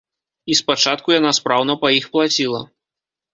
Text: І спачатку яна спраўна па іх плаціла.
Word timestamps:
І 0.53 0.55
спачатку 0.59 1.13
яна 1.15 1.33
спраўна 1.39 1.77
па 1.85 1.93
іх 1.99 2.09
плаціла. 2.17 2.65